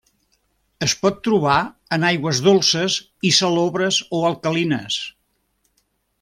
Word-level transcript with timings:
Es 0.85 0.93
pot 1.01 1.19
trobar 1.27 1.57
en 1.97 2.05
aigües 2.09 2.41
dolces 2.47 2.95
i 3.29 3.33
salobres 3.41 4.01
o 4.21 4.23
alcalines. 4.33 4.99